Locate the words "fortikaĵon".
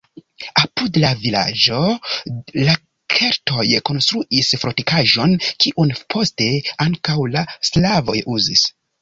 4.63-5.37